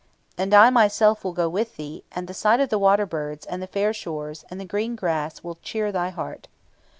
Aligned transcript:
And 0.35 0.51
I 0.51 0.71
myself 0.71 1.23
will 1.23 1.31
go 1.33 1.47
with 1.47 1.75
thee; 1.75 2.03
and 2.11 2.27
the 2.27 2.33
sight 2.33 2.59
of 2.59 2.69
the 2.69 2.79
water 2.79 3.05
birds, 3.05 3.45
and 3.45 3.61
the 3.61 3.67
fair 3.67 3.93
shores, 3.93 4.43
and 4.49 4.59
the 4.59 4.65
green 4.65 4.95
grass 4.95 5.43
will 5.43 5.59
cheer 5.61 5.91
thy 5.91 6.09
heart.' 6.09 6.47